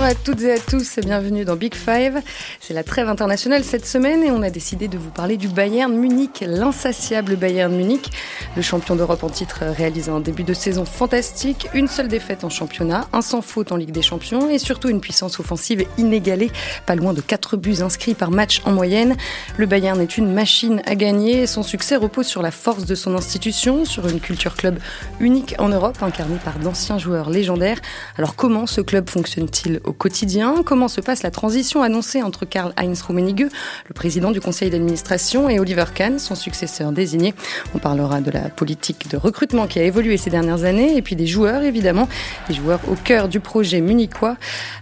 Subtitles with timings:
[0.00, 2.22] Bonjour à toutes et à tous et bienvenue dans Big Five.
[2.58, 5.94] C'est la trêve internationale cette semaine et on a décidé de vous parler du Bayern
[5.94, 8.10] Munich, l'insatiable Bayern Munich.
[8.56, 12.48] Le champion d'Europe en titre réalise un début de saison fantastique, une seule défaite en
[12.48, 16.50] championnat, un sans faute en Ligue des Champions et surtout une puissance offensive inégalée,
[16.86, 19.18] pas loin de 4 buts inscrits par match en moyenne.
[19.58, 22.94] Le Bayern est une machine à gagner et son succès repose sur la force de
[22.94, 24.78] son institution, sur une culture club
[25.20, 27.80] unique en Europe, incarnée par d'anciens joueurs légendaires.
[28.16, 33.02] Alors comment ce club fonctionne-t-il au quotidien Comment se passe la transition annoncée entre Karl-Heinz
[33.02, 33.48] Rummenigge,
[33.86, 37.34] le président du conseil d'administration, et Oliver Kahn, son successeur désigné?
[37.74, 41.16] On parlera de la politique de recrutement qui a évolué ces dernières années et puis
[41.16, 42.08] des joueurs évidemment,
[42.48, 44.36] des joueurs au cœur du projet munichois.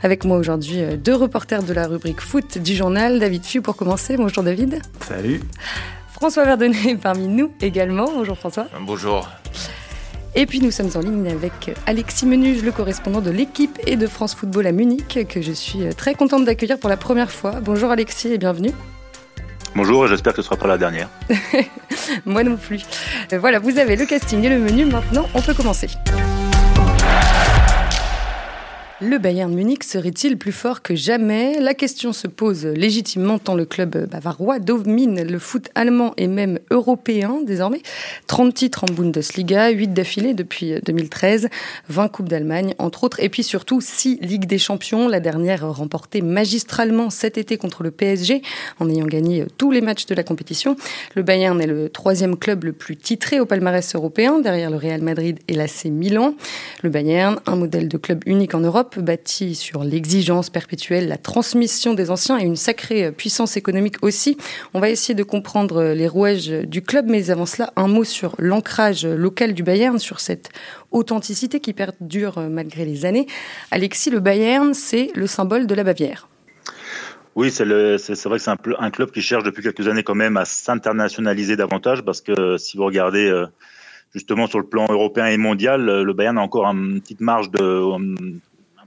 [0.04, 3.76] Avec moi aujourd'hui euh, deux reporters de la rubrique foot du journal, David Fiu pour
[3.76, 4.16] commencer.
[4.16, 4.80] Bonjour David.
[5.00, 5.42] Salut.
[6.12, 8.06] François Verdonnet parmi nous également.
[8.14, 8.68] Bonjour François.
[8.80, 9.28] Bonjour.
[10.40, 14.06] Et puis nous sommes en ligne avec Alexis Menuge, le correspondant de l'équipe et de
[14.06, 17.58] France Football à Munich, que je suis très contente d'accueillir pour la première fois.
[17.60, 18.70] Bonjour Alexis et bienvenue.
[19.74, 21.08] Bonjour et j'espère que ce sera pas la dernière.
[22.24, 22.82] Moi non plus.
[23.32, 24.84] Voilà, vous avez le casting et le menu.
[24.84, 25.88] Maintenant, on peut commencer.
[29.00, 31.60] Le Bayern Munich serait-il plus fort que jamais?
[31.60, 36.58] La question se pose légitimement tant le club bavarois domine le foot allemand et même
[36.72, 37.80] européen désormais.
[38.26, 41.48] 30 titres en Bundesliga, 8 d'affilée depuis 2013,
[41.88, 46.20] 20 Coupes d'Allemagne entre autres, et puis surtout 6 Ligues des Champions, la dernière remportée
[46.20, 48.42] magistralement cet été contre le PSG
[48.80, 50.76] en ayant gagné tous les matchs de la compétition.
[51.14, 55.02] Le Bayern est le troisième club le plus titré au palmarès européen derrière le Real
[55.02, 56.34] Madrid et l'AC Milan.
[56.82, 61.94] Le Bayern, un modèle de club unique en Europe, bâti sur l'exigence perpétuelle, la transmission
[61.94, 64.36] des anciens et une sacrée puissance économique aussi.
[64.74, 68.34] On va essayer de comprendre les rouages du club, mais avant cela, un mot sur
[68.38, 70.50] l'ancrage local du Bayern, sur cette
[70.90, 73.26] authenticité qui perdure malgré les années.
[73.70, 76.28] Alexis, le Bayern, c'est le symbole de la Bavière.
[77.38, 80.44] Oui, c'est vrai que c'est un, club qui cherche depuis quelques années quand même à
[80.44, 83.46] s'internationaliser davantage parce que si vous regardez euh,
[84.12, 87.60] justement sur le plan européen et mondial, le Bayern a encore une petite marge de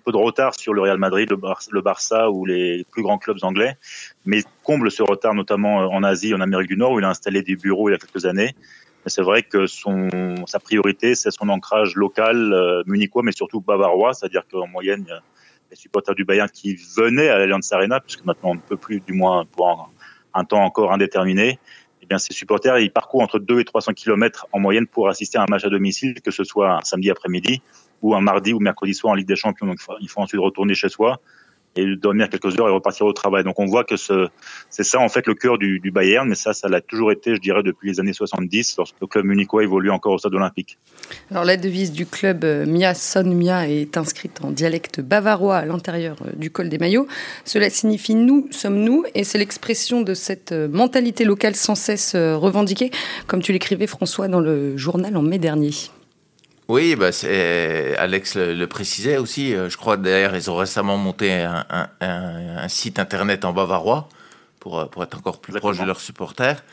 [0.01, 3.77] peu de retard sur le Real Madrid, le, Barça ou les plus grands clubs anglais,
[4.25, 7.09] mais comble ce retard notamment euh, en Asie, en Amérique du Nord, où il a
[7.09, 8.55] installé des bureaux il y a quelques années.
[9.03, 10.09] Mais c'est vrai que son,
[10.45, 15.07] sa priorité, c'est son ancrage local, euh, munichois, mais surtout bavarois, c'est-à-dire qu'en moyenne,
[15.71, 18.99] les supporters du Bayern qui venaient à l'Allianz Arena, puisque maintenant on ne peut plus,
[18.99, 19.91] du moins pour
[20.33, 21.59] un, temps encore indéterminé,
[22.03, 25.37] eh bien, ces supporters, ils parcourent entre 2 et 300 km en moyenne pour assister
[25.37, 27.61] à un match à domicile, que ce soit un samedi après-midi
[28.01, 29.67] ou un mardi ou mercredi soir en Ligue des Champions.
[29.67, 31.19] Donc il faut ensuite retourner chez soi
[31.75, 33.43] et dormir quelques heures et repartir au travail.
[33.43, 36.69] Donc on voit que c'est ça en fait le cœur du, Bayern, mais ça, ça
[36.69, 40.13] l'a toujours été, je dirais, depuis les années 70, lorsque le club munichois évolue encore
[40.13, 40.77] au stade olympique.
[41.29, 45.65] Alors la devise du club euh, Mia Son Mia est inscrite en dialecte bavarois à
[45.65, 47.07] l'intérieur euh, du col des maillots.
[47.45, 52.15] Cela signifie nous sommes nous, et c'est l'expression de cette euh, mentalité locale sans cesse
[52.15, 52.91] revendiquée,
[53.27, 55.71] comme tu l'écrivais François dans le journal en mai dernier.
[56.71, 57.09] Oui, bah
[57.97, 59.53] Alex le, précisait aussi.
[59.53, 64.07] Euh, je crois d'ailleurs ils ont récemment monté un, site internet en bavarois
[64.61, 66.63] pour, euh, pour être encore plus proche de leurs supporters.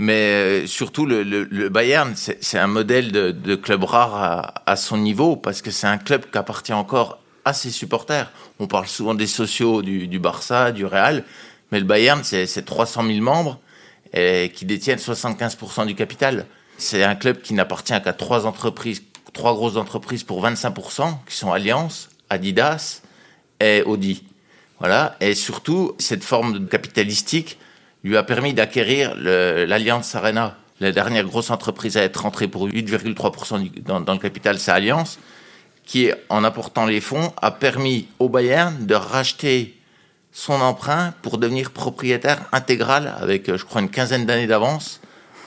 [0.00, 5.62] Mais euh, surtout, le, Bayern, c'est un modèle de, club rare à, son niveau parce
[5.62, 8.32] que c'est un club qui appartient encore à ses supporters.
[8.58, 11.22] On parle souvent des sociaux du, du Barça, du Real,
[11.70, 13.60] mais le Bayern, c'est 300 000 membres
[14.12, 16.46] et qui détiennent 75% du capital.
[16.76, 19.04] C'est un club qui n'appartient qu'à trois entreprises
[19.34, 23.02] trois grosses entreprises pour 25%, qui sont Alliance, Adidas
[23.60, 24.24] et Audi.
[24.80, 25.16] Voilà.
[25.20, 27.58] Et surtout, cette forme capitalistique
[28.02, 30.56] lui a permis d'acquérir l'Alliance Arena.
[30.80, 35.18] La dernière grosse entreprise à être rentrée pour 8,3% dans, le capital, c'est Alliance,
[35.84, 39.78] qui, en apportant les fonds, a permis au Bayern de racheter
[40.32, 45.00] son emprunt pour devenir propriétaire intégral, avec, je crois, une quinzaine d'années d'avance,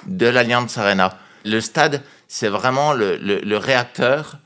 [0.06, 1.18] de l'Alliance Arena.
[1.44, 4.38] Le stade, c'est vraiment le, réacteur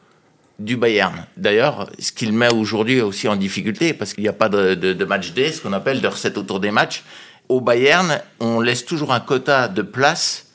[0.60, 1.26] du Bayern.
[1.38, 5.32] D'ailleurs, ce qu'il met aujourd'hui aussi en difficulté, parce qu'il n'y a pas de, match
[5.34, 7.04] D, ce qu'on appelle de recettes autour des matchs.
[7.50, 10.48] Au Bayern, on laisse toujours un quota de place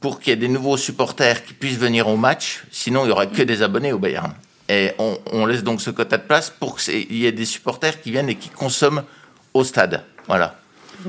[0.00, 2.64] pour qu'il y ait des nouveaux supporters qui puissent venir au match.
[2.70, 4.32] Sinon, il n'y aura que des abonnés au Bayern.
[4.68, 8.00] Et on, on laisse donc ce quota de place pour qu'il y ait des supporters
[8.00, 9.04] qui viennent et qui consomment
[9.54, 10.04] au stade.
[10.28, 10.56] Voilà.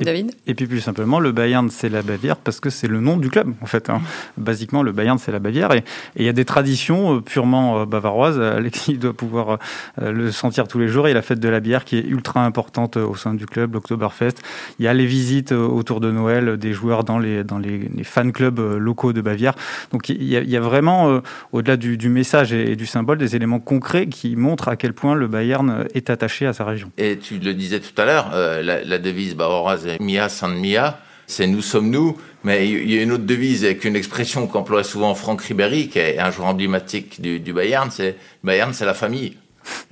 [0.01, 3.17] David et, puis plus simplement, le Bayern, c'est la Bavière parce que c'est le nom
[3.17, 3.89] du club, en fait.
[3.89, 4.01] Hein.
[4.37, 5.71] Basiquement, le Bayern, c'est la Bavière.
[5.73, 5.83] Et
[6.15, 8.39] il y a des traditions euh, purement euh, bavaroises.
[8.39, 9.59] Alexis doit pouvoir
[10.01, 11.07] euh, le sentir tous les jours.
[11.07, 13.45] Il y a la fête de la bière qui est ultra importante au sein du
[13.45, 14.35] club, l'Oktoberfest.
[14.79, 18.31] Il y a les visites autour de Noël des joueurs dans les, dans les, fan
[18.31, 19.53] clubs locaux de Bavière.
[19.91, 24.35] Donc il y a, vraiment, au-delà du, message et, du symbole, des éléments concrets qui
[24.35, 26.91] montrent à quel point le Bayern est attaché à sa région.
[26.97, 31.47] Et tu le disais tout à l'heure, la, la devise bavaroise Mia San Mia, c'est
[31.47, 32.17] nous sommes nous.
[32.43, 35.99] Mais il y a une autre devise avec une expression qu'emploie souvent Franck Ribéry, qui
[35.99, 39.37] est un joueur emblématique du, Bayern, c'est Bayern, c'est la famille.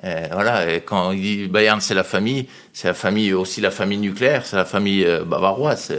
[0.02, 3.98] voilà, et quand il dit Bayern, c'est la famille, c'est la famille aussi la famille
[3.98, 5.92] nucléaire, c'est la famille euh, bavaroise.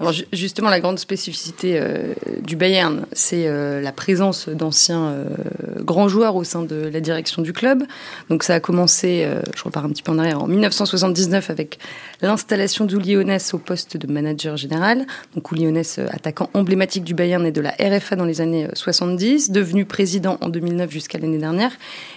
[0.00, 5.24] Alors justement, la grande spécificité euh, du Bayern, c'est euh, la présence d'anciens euh,
[5.80, 7.82] grands joueurs au sein de la direction du club.
[8.30, 11.78] Donc ça a commencé, je repars un petit peu en arrière, en 1979 avec
[12.22, 15.06] l'installation d'Uli au poste de manager général.
[15.34, 15.66] Donc Uli
[16.10, 20.48] attaquant emblématique du Bayern et de la RFA dans les années 70, devenu président en
[20.48, 21.72] 2009 jusqu'à l'année dernière.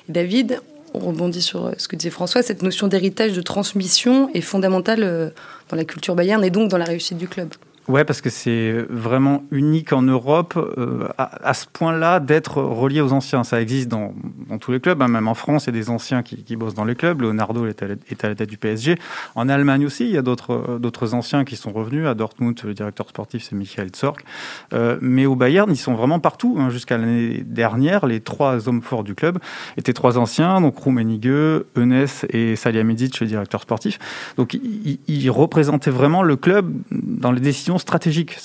[0.09, 0.61] David,
[0.93, 5.33] on rebondit sur ce que disait François, cette notion d'héritage, de transmission est fondamentale
[5.69, 7.49] dans la culture Bayern et donc dans la réussite du club.
[7.91, 13.11] Ouais, parce que c'est vraiment unique en Europe euh, à, ce point-là d'être relié aux
[13.11, 13.43] anciens.
[13.43, 14.13] Ça existe dans,
[14.61, 15.09] tous les clubs, hein.
[15.09, 17.21] même en France, il y a des anciens qui, bossent dans les clubs.
[17.21, 18.95] Leonardo est à, la, tête du PSG.
[19.35, 22.07] En Allemagne aussi, il y a d'autres anciens qui sont revenus.
[22.07, 24.23] À Dortmund, le directeur sportif, c'est Michael Zorc.
[24.71, 26.55] Euh, mais au Bayern, ils sont vraiment partout.
[26.57, 26.69] Hein.
[26.69, 29.37] Jusqu'à l'année dernière, les trois hommes forts du club
[29.75, 33.99] étaient trois anciens, donc Rummenigge, Enes et Salihamidzic, le directeur sportif.
[34.37, 38.37] Donc, ils représentaient vraiment le club dans les décisions stratégique.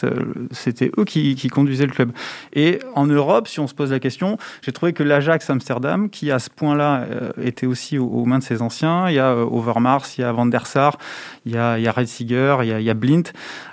[0.51, 2.11] C'était eux qui, conduisaient le club.
[2.53, 6.31] Et en Europe, si on se pose la question, j'ai trouvé que l'Ajax Amsterdam, qui
[6.31, 9.45] à ce point-là euh, était aussi aux, mains de ses anciens, il y a euh,
[9.45, 10.99] Overmars, il y a Van der Sar,
[11.45, 13.23] il y a, il Reitziger, il y a, il y a Blint,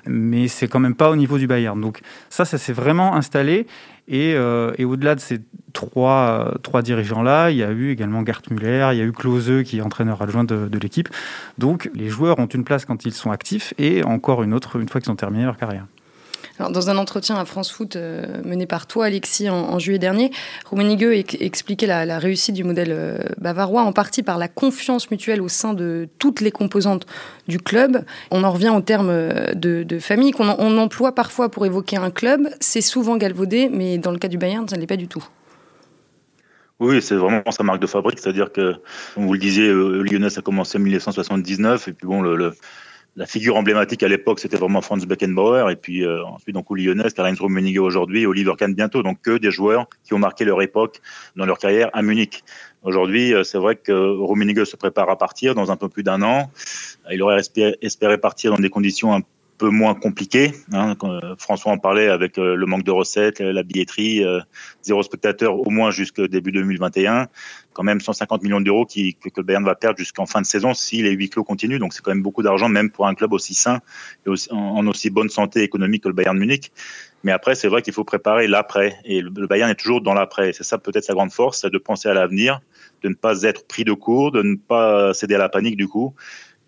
[0.06, 1.80] mais c'est quand même pas au niveau du Bayern.
[1.80, 3.65] Donc ça, ça s'est vraiment installé.
[4.07, 5.39] Et, euh, et au-delà de ces
[5.71, 9.63] trois, trois dirigeants-là, il y a eu également Gert Müller, il y a eu Klose
[9.63, 11.09] qui est entraîneur adjoint de, de l'équipe.
[11.57, 14.89] Donc les joueurs ont une place quand ils sont actifs et encore une autre une
[14.89, 15.85] fois qu'ils ont terminé leur carrière.
[16.59, 20.29] Dans un entretien à France Foot euh, mené par toi, Alexis, en, juillet dernier,
[20.69, 25.47] Rummenigge expliquait la, réussite du modèle euh, bavarois en partie par la confiance mutuelle au
[25.47, 27.07] sein de toutes les composantes
[27.47, 28.05] du club.
[28.29, 32.11] On en revient au terme euh, de, famille qu'on on emploie parfois pour évoquer un
[32.11, 32.47] club.
[32.59, 35.25] C'est souvent galvaudé, mais dans le cas du Bayern, ça ne l'est pas du tout.
[36.79, 38.75] Oui, c'est vraiment sa marque de fabrique, c'est-à-dire que,
[39.15, 42.53] comme vous le disiez, Lyonnais a commencé en 1979, et puis bon, le
[43.15, 46.86] la figure emblématique à l'époque, c'était vraiment Franz Beckenbauer, et puis euh, ensuite donc Uli
[46.86, 50.62] Lyonnais, Karl-Heinz Rummenigge aujourd'hui, Oliver Kahn bientôt, donc que des joueurs qui ont marqué leur
[50.62, 51.00] époque
[51.36, 52.44] dans leur carrière à Munich.
[52.81, 56.21] Aujourd'hui, euh, c'est vrai que Rummenigge se prépare à partir dans un peu plus d'un
[56.24, 56.51] an.
[57.12, 59.21] Il aurait espéré, espéré partir dans des conditions un
[59.63, 60.51] peu moins compliqué.
[60.74, 64.21] Hein, euh, François en parlait avec euh, le manque de recettes, euh, la billetterie,
[64.81, 67.27] zéro spectateur au moins jusqu'au début 2021.
[67.71, 69.00] Quand même 150 millions d'euros que,
[69.38, 71.80] le Bayern va perdre jusqu'en fin de saison si les huis clos continuent.
[71.80, 73.80] Donc c'est quand même beaucoup d'argent, même pour un club aussi sain
[74.27, 76.74] et en, aussi bonne santé économique que le Bayern Munich.
[77.24, 78.98] Mais après, c'est vrai qu'il faut préparer l'après.
[79.06, 80.51] Et le, le Bayern est toujours dans l'après.
[80.51, 82.60] C'est ça peut-être sa grande force, c'est de penser à l'avenir,
[83.01, 85.88] de ne pas être pris de court, de ne pas céder à la panique du
[85.88, 86.13] coup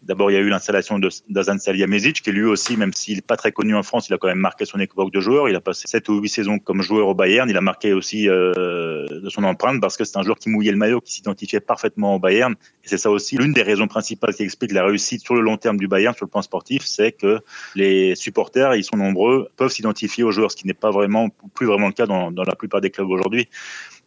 [0.06, 1.00] D'abord, il y a eu l'installation
[1.30, 4.20] d'Azan Salihamidzic, qui lui aussi, même s'il n'est pas très connu en France, il a
[4.20, 5.50] quand même marqué son époque de joueur.
[5.50, 7.50] Il a passé 7 ou 8 saisons comme joueur au Bayern.
[7.50, 10.72] Il a marqué aussi euh, de son empreinte parce que c'est un joueur qui mouillait
[10.72, 12.54] le maillot, qui s'identifiait parfaitement au Bayern.
[12.84, 15.58] Et c'est ça aussi l'une des raisons principales qui explique la réussite sur le long
[15.58, 17.40] terme du Bayern sur le plan sportif, c'est que
[17.74, 21.66] les supporters, ils sont nombreux, peuvent s'identifier aux joueurs, ce qui n'est pas vraiment, plus
[21.66, 23.50] vraiment le cas dans, dans la plupart des clubs aujourd'hui.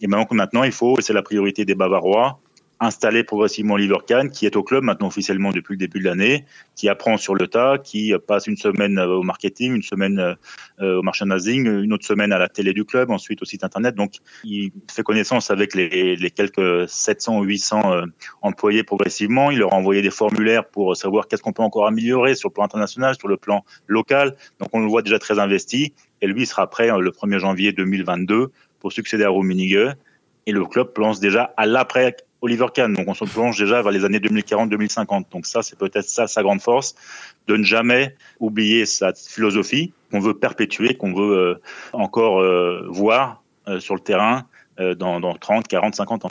[0.01, 2.39] Et maintenant, il faut, c'est la priorité des Bavarois,
[2.81, 6.45] installer progressivement Oliver Kahn, qui est au club maintenant officiellement depuis le début de l'année,
[6.77, 10.37] qui apprend sur le tas, qui passe une semaine euh, au marketing, une semaine
[10.81, 13.95] euh, au merchandising, une autre semaine à la télé du club, ensuite au site internet.
[13.95, 18.07] Donc, il fait connaissance avec les, les quelques 700 ou 800 euh,
[18.43, 19.51] employés progressivement.
[19.51, 22.55] Il leur a envoyé des formulaires pour savoir qu'est-ce qu'on peut encore améliorer sur le
[22.55, 24.37] plan international, sur le plan local.
[24.61, 25.95] Donc, on le voit déjà très investi.
[26.21, 29.95] Et lui, sera prêt le 1er janvier 2022 pour succéder à Rummenigge.
[30.47, 32.93] Et le club pense déjà à l'après Oliver Kahn.
[32.93, 35.25] Donc on se plonge déjà vers les années 2040-2050.
[35.33, 36.95] Donc ça, c'est peut-être ça sa grande force,
[37.47, 41.55] de ne jamais oublier sa philosophie qu'on veut perpétuer, qu'on veut euh,
[41.93, 44.47] encore euh, voir euh, sur le terrain
[44.97, 46.31] dans, dans 30, 40, 50 ans.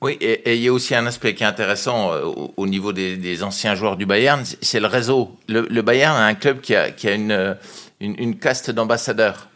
[0.00, 2.12] Oui, et, il y a aussi un aspect qui est intéressant
[2.56, 5.36] au, niveau des, anciens joueurs du Bayern, c'est le réseau.
[5.48, 7.56] Le, Bayern a un club qui a, qui a une,
[7.98, 9.48] une, une caste d'ambassadeurs.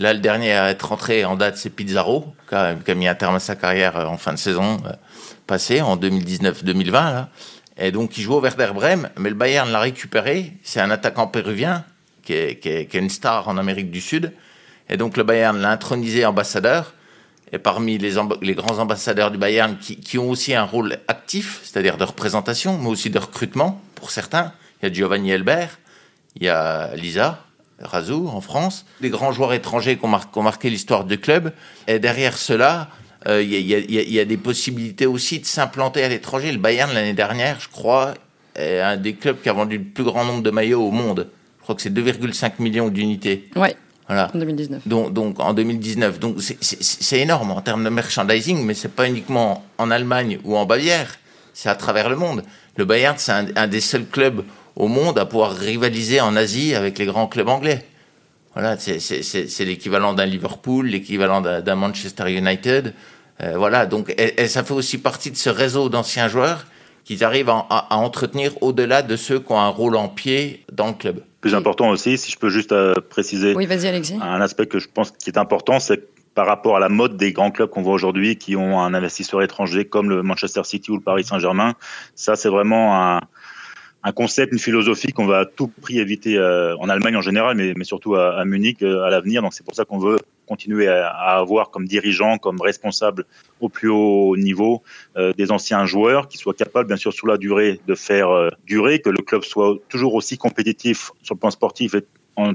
[0.00, 3.36] Là, le dernier à être rentré en date, c'est Pizarro, qui a, mis un terme
[3.36, 4.92] à sa carrière euh, en fin de saison euh,
[5.46, 7.26] passée, en 2019-2020.
[7.78, 10.52] Et donc, il joue au Werder Bremen, mais le Bayern l'a récupéré.
[10.64, 11.84] C'est un attaquant péruvien
[12.24, 14.32] qui est, une star en Amérique du Sud.
[14.88, 16.94] Et donc, le Bayern l'a intronisé ambassadeur.
[17.52, 21.60] Et parmi les, les grands ambassadeurs du Bayern qui, qui, ont aussi un rôle actif,
[21.62, 25.78] c'est-à-dire de représentation, mais aussi de recrutement pour certains, il y a Giovanni Elbert,
[26.34, 27.44] il y a Lisa
[27.84, 31.52] Razou en France, des grands joueurs étrangers qui ont, qui ont marqué l'histoire du club.
[31.86, 32.88] Et derrière cela,
[33.26, 36.52] euh, il y, a des possibilités aussi de s'implanter à l'étranger.
[36.52, 38.14] Le Bayern, l'année dernière, je crois,
[38.54, 41.28] est un des clubs qui a vendu le plus grand nombre de maillots au monde.
[41.58, 43.48] Je crois que c'est 2,5 millions d'unités.
[43.56, 43.74] Ouais.
[44.06, 44.30] Voilà.
[44.34, 44.86] En 2019.
[44.86, 46.18] Donc, donc en 2019.
[46.18, 50.66] Donc c'est énorme en termes de merchandising, mais c'est pas uniquement en Allemagne ou en
[50.66, 51.16] Bavière,
[51.54, 52.42] c'est à travers le monde.
[52.76, 54.44] Le Bayern, c'est un, des seuls clubs
[54.76, 57.84] au monde à pouvoir rivaliser en Asie avec les grands clubs anglais.
[58.54, 62.94] Voilà, c'est l'équivalent d'un Liverpool, l'équivalent d'un Manchester United.
[63.42, 66.66] Euh, voilà, donc et, ça fait aussi partie de ce réseau d'anciens joueurs
[67.04, 70.92] qui arrivent à, entretenir au-delà de ceux qui ont un rôle en pied dans le
[70.94, 71.20] club.
[71.40, 74.18] Plus important aussi, si je peux juste euh, préciser oui, Alexis.
[74.22, 77.32] un aspect que je pense qui est important, c'est par rapport à la mode des
[77.32, 80.96] grands clubs qu'on voit aujourd'hui qui ont un investisseur étranger comme le Manchester City ou
[80.96, 81.74] le Paris Saint-Germain,
[82.14, 83.20] ça c'est vraiment un,
[84.06, 87.56] un concept, une philosophie qu'on va à tout prix éviter euh, en Allemagne en général,
[87.56, 89.40] mais, mais surtout à, à Munich euh, à l'avenir.
[89.40, 93.24] Donc c'est pour ça qu'on veut continuer à, à, avoir comme dirigeants, comme responsables
[93.60, 94.82] au plus haut niveau
[95.16, 99.00] euh, des anciens joueurs qui soient capables, bien sûr, sur la durée, de faire durer,
[99.00, 102.04] que le club soit toujours aussi compétitif sur le plan sportif et
[102.36, 102.52] en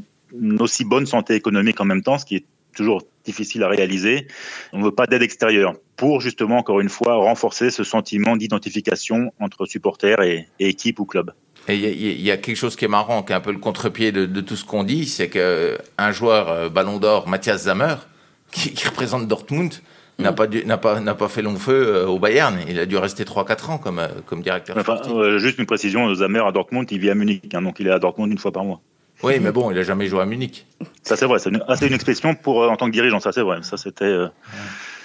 [0.59, 2.45] aussi bonne santé économique en même temps, ce qui est
[2.75, 4.27] toujours difficile à réaliser.
[4.73, 9.33] On ne veut pas d'aide extérieure pour justement, encore une fois, renforcer ce sentiment d'identification
[9.39, 11.33] entre supporters et, équipe ou club.
[11.67, 14.11] Et il y, a quelque chose qui est marrant, qui est un peu le contre-pied
[14.11, 17.95] de, tout ce qu'on dit, c'est qu'un joueur euh, Ballon d'Or, Mathias Zammer,
[18.51, 19.73] qui, représente Dortmund,
[20.17, 22.57] n'a pas, pas, n'a pas fait long feu euh, au Bayern.
[22.67, 24.77] Il a dû rester 3-4 ans comme, euh, comme directeur.
[24.77, 24.99] Enfin,
[25.37, 27.99] juste une précision, Zammer à Dortmund, il vit à Munich, hein, donc il est à
[27.99, 28.81] Dortmund une fois par mois.
[29.21, 30.65] Oui, mais bon, il a jamais joué à Munich.
[31.03, 33.31] Ça c'est vrai, c'est une, ah, une, expression pour euh, en tant que dirigeant, ça
[33.31, 33.59] c'est vrai.
[33.63, 34.27] Ça c'était euh,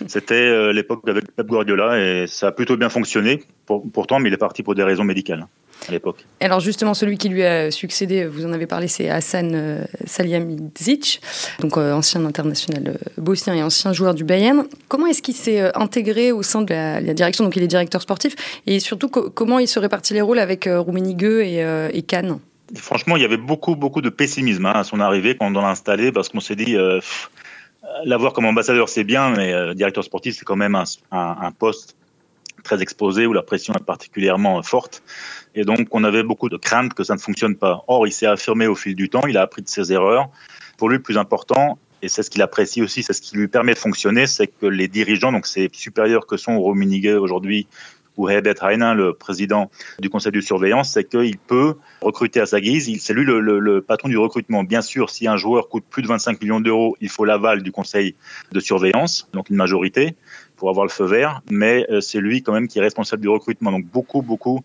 [0.07, 3.43] c'était euh, l'époque avec Pep Guardiola et ça a plutôt bien fonctionné.
[3.93, 5.47] pourtant, mais il est parti pour des raisons médicales
[5.89, 6.25] à l'époque.
[6.39, 11.21] Alors justement, celui qui lui a succédé, vous en avez parlé, c'est Hassan Salihamidzic,
[11.61, 14.65] donc ancien international bosnien et ancien joueur du Bayern.
[14.89, 17.45] Comment est-ce qu'il s'est intégré au sein de la, direction?
[17.45, 21.25] Donc il est directeur sportif et surtout comment il se répartit les rôles avec Rummenigge
[21.25, 22.39] et, et Kahn?
[22.77, 25.69] Franchement, il y avait beaucoup, beaucoup de pessimisme hein, à son arrivée quand on l'a
[25.69, 27.01] installé, parce qu'on s'est dit, euh,
[28.05, 30.81] l'avoir comme ambassadeur, c'est bien, mais euh, directeur sportif, c'est quand même
[31.11, 31.97] un, poste
[32.63, 35.03] très exposé où la pression est particulièrement forte.
[35.55, 37.85] Et donc, on avait beaucoup de craintes que ça ne fonctionne pas.
[37.89, 40.31] Or, il s'est affirmé au fil du temps, il a appris de ses erreurs.
[40.79, 43.49] Pour lui, le plus important, et c'est ce qu'il apprécie aussi, c'est ce qui lui
[43.49, 47.67] permet de fonctionner, c'est que les dirigeants, donc ses supérieurs que sont Rummenigge aujourd'hui
[48.17, 52.61] ou Herbert Heiner, le président du conseil de surveillance, c'est qu'il peut recruter à sa
[52.61, 52.91] guise.
[53.01, 54.65] C'est lui le, patron du recrutement.
[54.65, 57.73] Bien sûr, si un joueur coûte plus de 25 millions d'euros, il faut l'aval du
[57.73, 58.15] conseil
[58.53, 60.17] de surveillance, donc une majorité
[60.57, 63.29] pour avoir le feu vert, mais euh, c'est lui quand même qui est responsable du
[63.29, 63.73] recrutement.
[63.73, 64.61] Donc beaucoup, beaucoup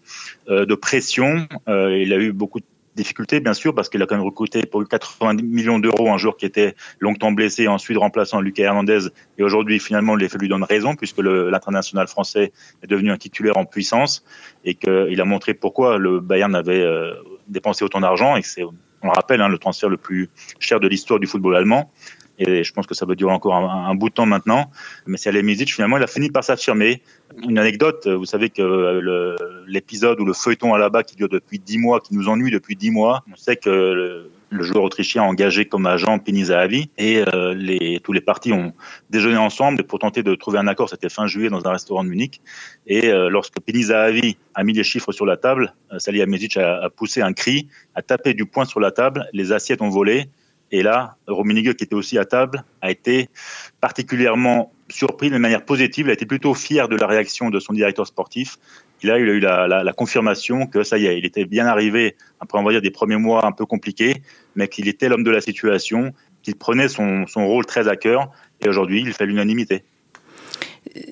[0.49, 1.47] euh, de pression.
[1.67, 2.59] Euh, il a eu beaucoup
[2.99, 6.37] difficultés, bien sûr, parce qu'il a quand même recruté pour 80 millions d'euros un joueur
[6.37, 9.07] qui était longtemps blessé, ensuite remplaçant Lucas Hernandez.
[9.37, 12.51] Et aujourd'hui, finalement, les fait lui donne raison, puisque l'international français
[12.83, 14.23] est devenu un titulaire en puissance
[14.65, 17.13] et qu'il a montré pourquoi le Bayern avait euh,
[17.47, 18.35] dépensé autant d'argent.
[18.35, 20.29] Et c'est, on le rappelle, hein, le transfert le plus
[20.59, 21.91] cher de l'histoire du football allemand
[22.39, 24.71] et je pense que ça va durer encore un, bout de temps maintenant.
[25.05, 27.01] Mais Alemizic, finalement, il a fini par s'affirmer.
[27.47, 29.35] Une anecdote, vous savez que
[29.67, 32.51] l'épisode ou le feuilleton à la bas qui dure depuis dix mois, qui nous ennuie
[32.51, 36.89] depuis dix mois, on sait que le, joueur autrichien a engagé comme agent Penny Zahavi
[36.97, 38.73] et euh, tous les partis ont
[39.11, 40.89] déjeuné ensemble pour tenter de trouver un accord.
[40.89, 42.41] C'était fin juillet dans un restaurant de Munich.
[42.87, 46.83] Et euh, lorsque Penny Zahavi a mis les chiffres sur la table, euh, Salih a,
[46.83, 50.29] a poussé un cri, a tapé du poing sur la table, les assiettes ont volé
[50.71, 53.29] et là, Rummenigge, qui était aussi à table, a été
[53.81, 56.07] particulièrement surpris de manière positive.
[56.07, 58.57] Il a été plutôt fier de la réaction de son directeur sportif.
[59.01, 62.63] Il a eu la, confirmation que ça y est, il était bien arrivé après, on
[62.63, 64.21] va dire, des premiers mois un peu compliqués,
[64.55, 68.29] mais qu'il était l'homme de la situation, qu'il prenait son, rôle très à cœur.
[68.61, 69.83] Et aujourd'hui, il fait l'unanimité.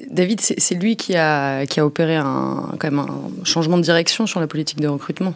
[0.10, 2.78] David, c'est lui qui a, opéré un
[3.44, 5.34] changement de direction sur la politique de recrutement.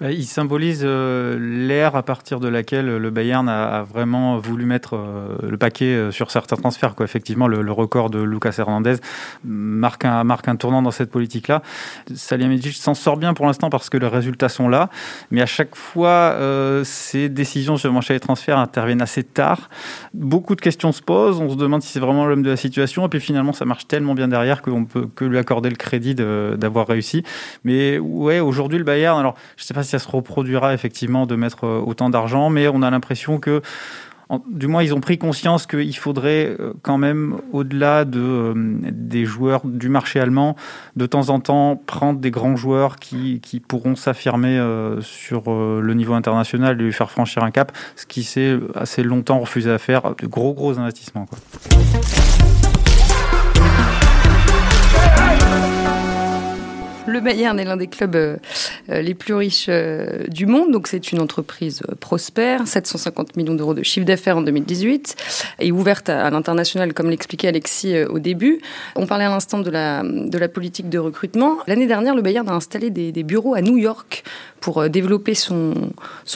[0.00, 4.94] Bah, il symbolise euh, l'ère à partir de laquelle le Bayern a, vraiment voulu mettre
[4.94, 6.94] euh, le paquet euh, sur certains transferts.
[6.94, 7.04] Quoi.
[7.04, 8.96] Effectivement, le, record de Lucas Hernandez
[9.44, 11.62] marque un, marque un tournant dans cette politique-là.
[12.14, 14.88] Salihamidzic s'en sort bien pour l'instant parce que les résultats sont là,
[15.32, 16.36] mais à chaque fois,
[16.84, 19.68] ces décisions sur le marché des transferts interviennent assez tard.
[20.14, 23.06] Beaucoup de questions se posent, on se demande si c'est vraiment l'homme de la situation,
[23.06, 26.14] et puis finalement, ça marche tellement bien derrière qu'on peut que lui accorder le crédit
[26.14, 27.22] d'avoir réussi.
[27.64, 31.64] Mais ouais, aujourd'hui, le Bayern, alors je sais pas ça se reproduira effectivement de mettre
[31.64, 33.62] euh, autant d'argent, mais on a l'impression que
[34.50, 38.52] du moins, ils ont pris conscience qu'il faudrait euh, quand même, au-delà de, euh,
[38.92, 40.54] des joueurs du marché allemand,
[40.96, 44.62] de temps en temps prendre des grands joueurs qui, qui pourront s'affirmer
[45.00, 49.38] sur le niveau international et lui faire franchir un cap, ce qui s'est assez longtemps
[49.38, 51.26] refusé à faire, de gros gros investissements.
[57.08, 58.36] Le Bayern est l'un des clubs euh,
[58.90, 63.72] euh, les plus riches euh, du monde, donc c'est une entreprise prospère, 750 millions d'euros
[63.72, 65.16] de chiffre d'affaires en 2018
[65.60, 68.60] et ouverte à, l'international, comme l'expliquait Alexis au début.
[68.94, 70.02] On parlait à l'instant de la,
[70.48, 71.56] politique de recrutement.
[71.66, 74.22] L'année dernière, le Bayern a installé des, bureaux à New York
[74.60, 75.74] pour développer son,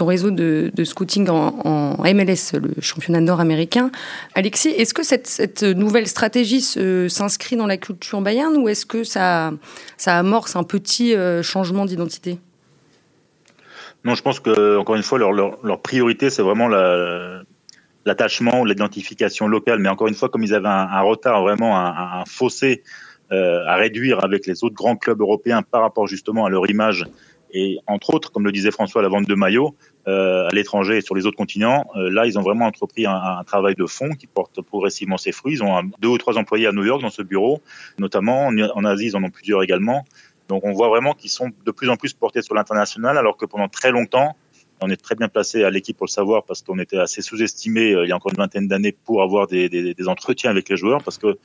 [0.00, 3.90] réseau de, scouting en, MLS, le championnat nord-américain.
[4.34, 9.04] Alexis, est-ce que cette, cette nouvelle stratégie s'inscrit dans la culture Bayern ou est-ce que
[9.04, 9.52] ça,
[9.96, 12.38] ça amorce un petit euh, changement d'identité
[14.04, 16.68] Non, je pense que encore une fois, leur, priorité, c'est vraiment
[18.04, 19.78] l'attachement l'identification locale.
[19.78, 22.82] Mais encore une fois, comme ils avaient un, retard, vraiment un, fossé
[23.32, 27.06] euh, à réduire avec les autres grands clubs européens par rapport justement à leur image
[27.52, 29.76] et entre autres, comme le disait François, la vente de maillots
[30.08, 33.44] euh, à l'étranger et sur les autres continents, là, ils ont vraiment entrepris un, un,
[33.44, 35.54] travail de fond qui porte progressivement ses fruits.
[35.54, 37.60] Ils ont deux ou trois employés à New York dans ce bureau,
[37.98, 40.04] notamment en, Asie, ils en ont plusieurs également.
[40.52, 43.46] Donc on voit vraiment qu'ils sont de plus en plus portés sur l'international, alors que
[43.46, 44.36] pendant très longtemps,
[44.82, 47.94] on est très bien placé à l'équipe pour le savoir parce qu'on était assez sous-estimé
[47.94, 51.02] euh, il y a encore une vingtaine d'années pour avoir des, entretiens avec les joueurs
[51.02, 51.38] parce que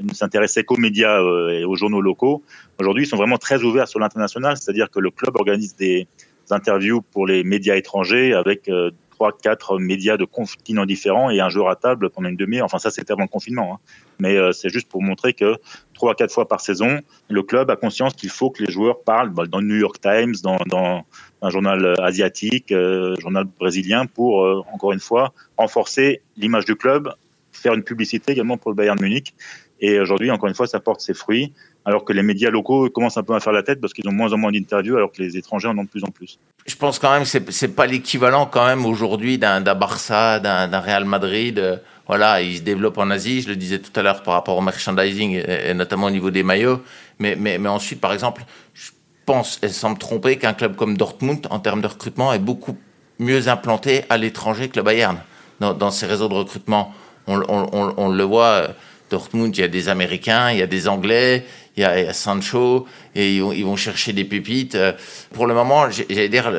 [0.00, 2.44] ne s'intéressaient qu'aux médias euh, et aux journaux locaux.
[2.78, 6.06] Aujourd'hui, ils sont vraiment très ouverts sur l'international, c'est-à-dire que le club organise des
[6.50, 8.92] interviews pour les médias étrangers avec euh,
[9.24, 12.66] trois, quatre médias de continents différents et un joueur à table pendant une demi-heure.
[12.66, 13.74] Enfin, ça, c'était avant le confinement.
[13.74, 13.78] Hein.
[14.18, 15.56] Mais euh, c'est juste pour montrer que
[15.94, 19.02] trois à quatre fois par saison, le club a conscience qu'il faut que les joueurs
[19.02, 21.04] parlent bah, dans le New York Times, dans,
[21.42, 27.12] un journal asiatique, euh, journal brésilien, pour, encore une fois, renforcer l'image du club,
[27.52, 29.34] faire une publicité également pour le Bayern Munich.
[29.80, 31.52] Et aujourd'hui, encore une fois, ça porte ses fruits,
[31.84, 34.12] alors que les médias locaux commencent un peu à faire la tête parce qu'ils ont
[34.12, 36.38] moins en moins d'interviews, alors que les étrangers en ont de plus en plus.
[36.66, 40.80] Je pense quand même que c'est, c'est pas l'équivalent quand même aujourd'hui d'un, Barça, d'un,
[40.80, 41.82] Real Madrid.
[42.06, 44.60] Voilà, ils se développent en Asie, je le disais tout à l'heure par rapport au
[44.60, 46.82] merchandising et, notamment au niveau des maillots.
[47.18, 48.90] Mais, ensuite, par exemple, je
[49.26, 52.76] pense, et sans me tromper, qu'un club comme Dortmund, en termes de recrutement, est beaucoup
[53.18, 55.18] mieux implanté à l'étranger que le Bayern
[55.60, 56.92] dans, dans ses réseaux de recrutement.
[57.26, 58.68] On, le voit
[59.10, 61.44] Dortmund, il y a des Américains, il y a des Anglais,
[61.76, 64.74] il y a, Sancho, et ils vont, chercher des pépites.
[64.74, 64.92] Euh,
[65.32, 66.52] pour le moment, j'allais dire,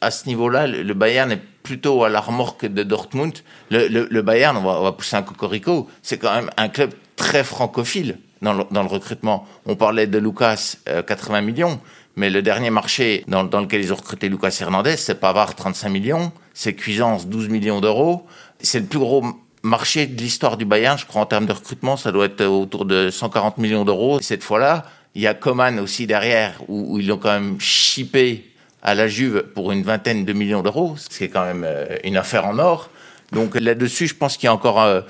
[0.00, 3.34] à ce niveau-là, le Bayern est plutôt à la remorque de Dortmund.
[3.70, 8.54] Le, Bayern, on va, pousser un cocorico, c'est quand même un club très francophile dans
[8.54, 9.46] le, recrutement.
[9.66, 11.80] On parlait de Lucas, 80 euh, millions,
[12.16, 15.88] mais le dernier marché dans, dans lequel ils ont recruté Lucas Hernandez, c'est Pavard, 35
[15.90, 18.26] millions, c'est Cuisance, 12 millions d'euros.
[18.60, 19.22] C'est le plus gros
[19.68, 22.84] marché de l'histoire du Bayern, je crois en termes de recrutement, ça doit être autour
[22.84, 24.18] de 140 millions d'euros.
[24.20, 28.44] Cette fois-là, il y a Coman aussi derrière, où, ils l'ont quand même chippé
[28.82, 31.96] à la Juve pour une vingtaine de millions d'euros, ce qui est quand même euh,
[32.04, 32.90] une affaire en or.
[33.32, 35.00] Donc là-dessus, je pense qu'il y a encore, euh,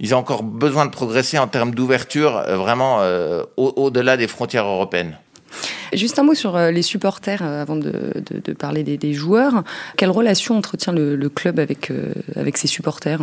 [0.00, 3.00] ils ont encore besoin de progresser en termes d'ouverture, euh, vraiment
[3.56, 5.16] au-delà des frontières européennes.
[5.92, 9.62] Juste un mot sur les supporters avant de, parler des, joueurs.
[9.96, 11.92] Quelle relation entretient le, club avec,
[12.34, 13.20] avec ses supporters?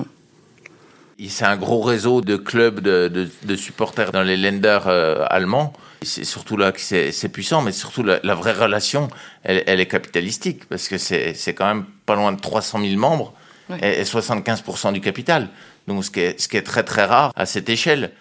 [1.30, 5.74] C'est un gros réseau de clubs de, supporters dans les lenders euh, allemands.
[6.02, 9.08] C'est surtout là que c'est puissant, mais surtout la, vraie relation,
[9.44, 13.34] elle, est capitalistique, parce que c'est quand même pas loin de 300 000 membres
[13.82, 15.50] et, 75% du capital.
[15.88, 18.12] Donc ce qui, est, ce qui est très très rare à cette échelle.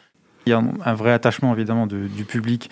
[0.47, 2.71] Il y a un, vrai attachement évidemment du public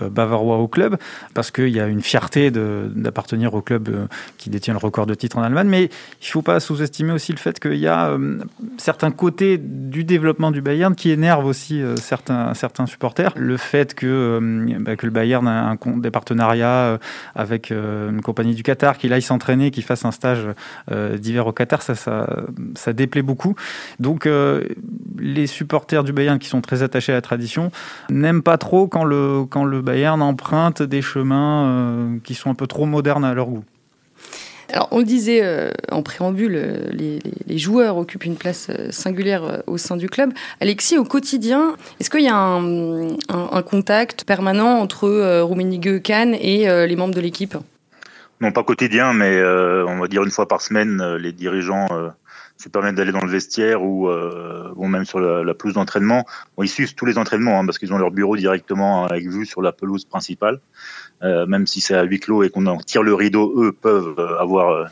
[0.00, 0.96] euh, bavarois au club,
[1.34, 4.06] parce qu'il y a une fierté d'appartenir au club euh,
[4.38, 7.32] qui détient le record de titres en Allemagne, mais il ne faut pas sous-estimer aussi
[7.32, 8.38] le fait qu'il y a euh,
[8.78, 12.54] certains côtés du développement du Bayern qui énervent aussi certains,
[12.86, 13.32] supporters.
[13.36, 14.38] Le fait que,
[14.80, 16.98] bah, le Bayern a un, des partenariats
[17.34, 20.46] avec une compagnie du Qatar, qu'il aille s'entraîner, qu'il fasse un stage
[20.90, 22.26] d'hiver au Qatar, ça, ça,
[22.74, 23.54] ça, déplaît beaucoup.
[24.00, 24.28] Donc
[25.18, 27.70] les supporters du Bayern qui sont très attachés la tradition,
[28.10, 32.54] n'aiment pas trop quand le, quand le Bayern emprunte des chemins euh, qui sont un
[32.54, 33.64] peu trop modernes à leur goût.
[34.72, 39.62] Alors, on le disait euh, en préambule, euh, les, joueurs occupent une place euh, singulière
[39.66, 40.32] au sein du club.
[40.60, 46.96] Alexis, au quotidien, est-ce qu'il y a un, contact permanent entre Rummenigge, Cannes et les
[46.96, 47.56] membres de l'équipe?
[48.40, 51.88] Non, pas quotidien, mais on va dire une fois par semaine, les dirigeants
[52.62, 56.24] se permettent d'aller dans le vestiaire ou, ou même sur la, pelouse d'entraînement.
[56.60, 59.62] ils suivent tous les entraînements hein, parce qu'ils ont leur bureau directement avec vue sur
[59.62, 60.60] la pelouse principale.
[61.22, 64.14] Euh, même si c'est à huis clos et qu'on en tire le rideau, eux peuvent
[64.18, 64.84] euh, avoir euh,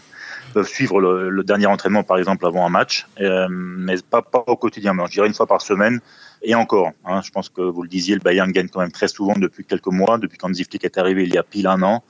[0.54, 4.94] peuvent suivre le, dernier entraînement par exemple avant un match, mais pas, pas au quotidien,
[4.94, 6.00] mais je dirais une fois par semaine.
[6.42, 9.06] Et encore, hein, je pense que vous le disiez, le Bayern gagne quand même très
[9.06, 12.02] souvent depuis quelques mois, depuis quand Ziflik est arrivé il y a pile un an.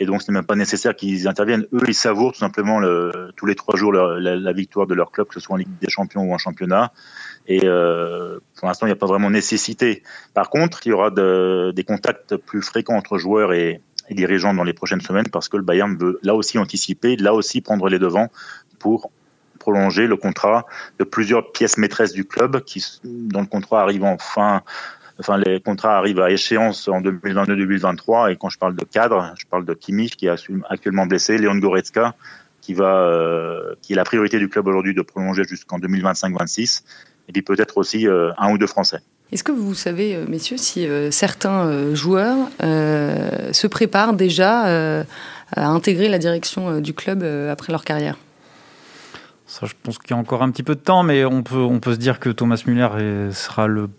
[0.00, 1.66] Et donc, ce n'est même pas nécessaire qu'ils interviennent.
[1.74, 5.28] Eux, ils savourent tout simplement le, tous les trois jours la, victoire de leur club,
[5.28, 6.92] que ce soit en Ligue des Champions ou en championnat.
[7.46, 10.02] Et euh, pour l'instant, il n'y a pas vraiment nécessité.
[10.32, 14.54] Par contre, il y aura de, des contacts plus fréquents entre joueurs et, et, dirigeants
[14.54, 17.86] dans les prochaines semaines parce que le Bayern veut là aussi anticiper, là aussi prendre
[17.90, 18.28] les devants
[18.78, 19.10] pour
[19.58, 20.64] prolonger le contrat
[20.98, 24.62] de plusieurs pièces maîtresses du club qui, dont le contrat arrive en fin,
[25.20, 29.46] enfin les contrats arrivent à échéance en 2022-2023 et quand je parle de cadre, je
[29.46, 30.34] parle de Kimmich qui est
[30.68, 32.14] actuellement blessé, Léon Goretzka
[32.60, 36.82] qui va, euh, qui est la priorité du club aujourd'hui de prolonger jusqu'en 2025-26
[37.28, 38.98] et puis peut-être aussi euh, un ou deux Français.
[39.32, 45.04] Est-ce que vous savez, euh, messieurs, si certains joueurs se préparent déjà
[45.52, 48.16] à intégrer la direction du club après leur carrière?
[49.50, 51.56] Ça, je pense qu'il y a encore un petit peu de temps, mais on peut,
[51.56, 53.90] on peut se dire que Thomas Müller sera le,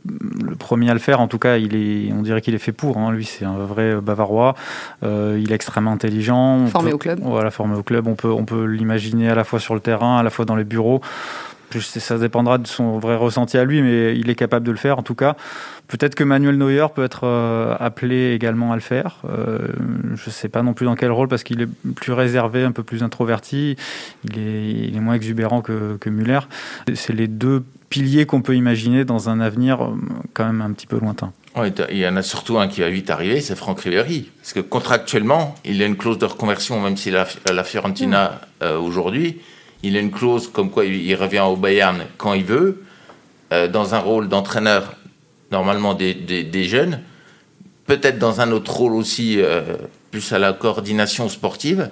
[0.57, 1.19] premier à le faire.
[1.19, 2.97] En tout cas, il est, on dirait qu'il est fait pour.
[2.97, 3.11] Hein.
[3.11, 4.55] Lui, c'est un vrai Bavarois.
[5.03, 6.67] il est extrêmement intelligent.
[6.67, 7.19] formé au club.
[7.21, 8.07] Voilà, formé au club.
[8.07, 10.55] On peut, on peut l'imaginer à la fois sur le terrain, à la fois dans
[10.55, 11.01] les bureaux
[11.79, 14.99] ça dépendra de son vrai ressenti à lui, mais il est capable de le faire
[14.99, 15.35] en tout cas.
[15.91, 19.17] Peut-être que Manuel Neuer peut être euh, appelé également à le faire.
[19.29, 19.67] Euh,
[20.15, 22.71] je ne sais pas non plus dans quel rôle parce qu'il est plus réservé, un
[22.71, 23.75] peu plus introverti.
[24.23, 26.39] Il est, moins exubérant que, que Müller.
[26.93, 29.89] C'est les deux piliers qu'on peut imaginer dans un avenir euh,
[30.33, 31.33] quand même un petit peu lointain.
[31.89, 34.29] il y en a surtout un qui va vite arriver, c'est Franck Riveri.
[34.41, 38.39] Parce que contractuellement, il a une clause de reconversion, même s'il a la Fiorentina
[38.79, 39.41] aujourd'hui
[39.83, 42.83] il a une clause comme quoi il revient au Bayern quand il veut,
[43.51, 44.95] euh, dans un rôle d'entraîneur
[45.51, 47.01] normalement des, jeunes,
[47.85, 49.75] peut-être dans un autre rôle aussi, euh,
[50.09, 51.89] plus à la coordination sportive.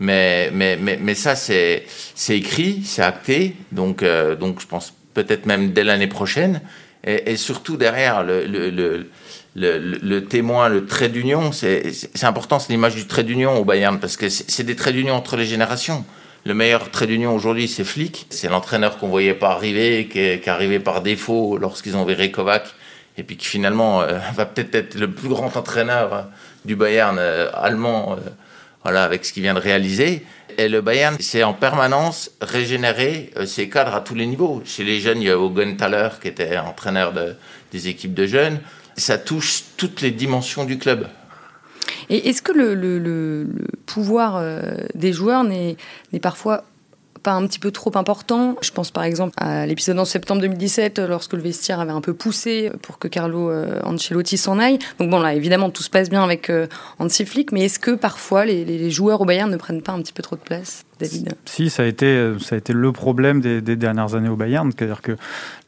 [0.00, 1.86] Mais, mais, mais, ça, c'est
[2.28, 6.60] écrit, c'est acté, donc, euh, donc je pense peut-être même dès l'année prochaine.
[7.04, 9.06] Et, surtout derrière le, le,
[9.54, 11.90] le, témoin, le trait d'union, c'est
[12.22, 15.36] important, c'est l'image du trait d'union au Bayern, parce que c'est des traits d'union entre
[15.36, 16.04] les générations.
[16.44, 18.26] Le meilleur trait d'union aujourd'hui, c'est Flick.
[18.30, 22.64] C'est l'entraîneur qu'on voyait pas arriver, qui est, arrivé par défaut lorsqu'ils ont viré Kovac,
[23.16, 26.22] et puis qui finalement euh, va peut-être être le plus grand entraîneur euh,
[26.64, 28.16] du Bayern euh, allemand,
[28.84, 30.24] voilà, avec ce qu'il vient de réaliser.
[30.56, 34.62] Et le Bayern, c'est en permanence régénérer ses cadres à tous les niveaux.
[34.64, 37.12] Chez les jeunes, il y a Hogan Thaler, qui était entraîneur
[37.70, 38.60] des équipes de jeunes.
[38.96, 41.06] Ça touche toutes les dimensions du club.
[42.10, 43.46] Et est-ce que le,
[43.86, 44.60] pouvoir euh,
[44.94, 45.76] des joueurs n'est
[46.20, 46.64] parfois
[47.22, 48.56] pas un petit peu trop important?
[48.62, 52.14] Je pense par exemple à l'épisode en septembre 2017 lorsque le vestiaire avait un peu
[52.14, 54.78] poussé pour que Carlo euh, Ancelotti s'en aille.
[54.98, 56.66] Donc bon là évidemment tout se passe bien avec euh,
[56.98, 60.22] Hansi mais est-ce que parfois les, joueurs au Bayern ne prennent pas un petit peu
[60.22, 61.34] trop de place David?
[61.44, 65.02] Si, ça a été, ça a été le problème des, dernières années au Bayern, c'est-à-dire
[65.02, 65.16] que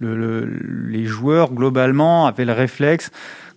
[0.00, 3.10] les joueurs globalement avaient le réflexe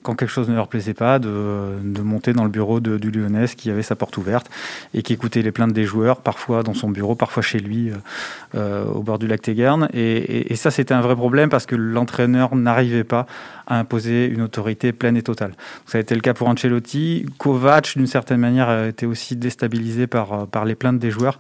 [0.04, 3.72] quand quelque chose ne leur plaisait pas, de, monter dans le bureau du Lyonnais qui
[3.72, 4.50] avait sa porte ouverte
[4.94, 7.96] et qui écoutait les plaintes des joueurs, parfois dans son bureau, parfois chez lui, euh,
[8.56, 9.90] euh, au bord du lac Tégerne.
[9.94, 13.26] Et, ça, c'était un vrai problème parce que l'entraîneur n'arrivait pas
[13.68, 15.54] à imposer une autorité pleine et totale.
[15.86, 17.26] Ça a été le cas pour Ancelotti.
[17.38, 21.40] Kovac, d'une certaine manière, a été aussi déstabilisé par, euh, par les plaintes des joueurs.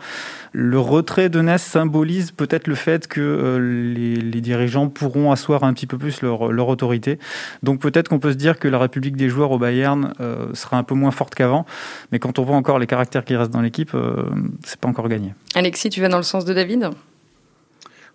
[0.51, 5.73] Le retrait de Ness symbolise peut-être le fait que les, les, dirigeants pourront asseoir un
[5.73, 7.19] petit peu plus leur, leur autorité.
[7.63, 10.77] Donc peut-être qu'on peut se dire que la République des joueurs au Bayern euh, sera
[10.77, 11.65] un peu moins forte qu'avant,
[12.11, 14.23] mais quand on voit encore les caractères qui restent dans l'équipe, euh,
[14.65, 15.33] c'est pas encore gagné.
[15.55, 16.89] Alexis, tu vas dans le sens de David?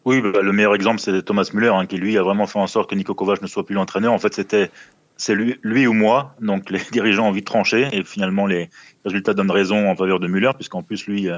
[0.08, 2.66] Oui, bah, le meilleur exemple, c'est Thomas Müller, hein, qui lui a vraiment fait en
[2.66, 4.14] sorte que Nico Kovac ne soit plus l'entraîneur.
[4.14, 4.70] En fait, c'était
[5.18, 6.34] c'est lui, ou moi.
[6.40, 8.70] Donc les dirigeants ont envie de trancher et finalement les
[9.04, 11.36] résultats donnent raison en faveur de Müller, puisqu'en plus lui, euh,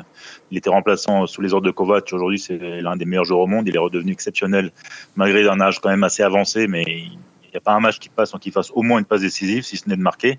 [0.53, 2.13] il était remplaçant sous les ordres de Kovac.
[2.13, 3.67] Aujourd'hui, c'est l'un des meilleurs joueurs au monde.
[3.67, 4.71] Il est redevenu exceptionnel
[5.17, 6.85] malgré un âge quand même assez avancé, mais
[7.51, 9.23] il n'y a pas un match qui passe sans qu'il fasse au moins une passe
[9.23, 10.39] décisive, si ce n'est de marquer.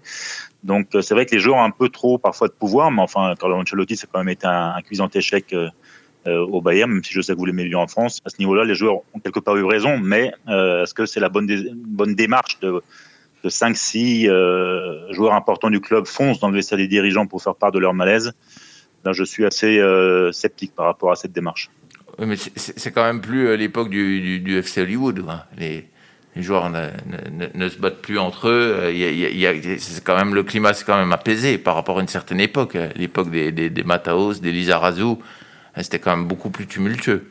[0.63, 3.01] Donc euh, c'est vrai que les joueurs ont un peu trop parfois de pouvoir, mais
[3.01, 5.67] enfin, Carlo Ancelotti, c'est quand même été un, cuisant échec euh,
[6.25, 8.19] au Bayern, même si je sais que vous l'aimez bien en France.
[8.25, 11.29] À ce niveau-là, les joueurs ont quelque part eu raison, mais est-ce que c'est la
[11.29, 12.81] bonne, bonne démarche de,
[13.43, 17.71] de 5-6 joueurs importants du club foncent dans le vestiaire des dirigeants pour faire part
[17.71, 18.33] de leur malaise?
[19.03, 19.81] Ben, je suis assez
[20.31, 21.69] sceptique par rapport à cette démarche.
[22.19, 25.23] Oui, mais c'est quand même plus l'époque du, FC Hollywood.
[25.57, 25.87] Les,
[26.35, 28.91] joueurs ne, se battent plus entre eux.
[28.93, 32.39] Il c'est quand même le climat, c'est quand même apaisé par rapport à une certaine
[32.39, 32.77] époque.
[32.95, 35.15] L'époque des, des, des Mataos, des Lizarazu,
[35.77, 37.25] c'était quand même beaucoup plus tumultueux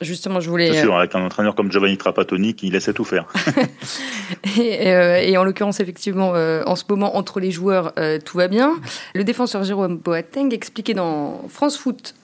[0.00, 0.72] justement, je voulais.
[0.72, 3.26] C'est sûr, avec un entraîneur comme Giovanni Trapattoni qui laissait tout faire.
[4.58, 8.48] Euh, et, en l'occurrence, effectivement, euh, en ce moment, entre les joueurs, euh, tout va
[8.48, 8.74] bien.
[9.14, 12.14] Le défenseur Jérôme Boateng expliquait dans France Foot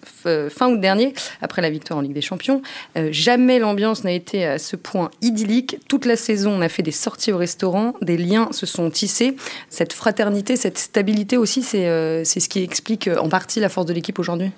[0.51, 2.63] fin août dernier, après la victoire en Ligue des Champions,
[3.11, 5.79] jamais l'ambiance n'a été à ce point idyllique.
[5.89, 9.37] Toute la saison, on a fait des sorties au restaurant, des liens se sont tissés.
[9.69, 14.19] Cette fraternité, cette stabilité aussi, c'est ce qui explique en partie la force de l'équipe
[14.19, 14.51] aujourd'hui?